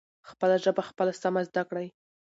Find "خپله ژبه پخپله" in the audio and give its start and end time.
0.29-1.13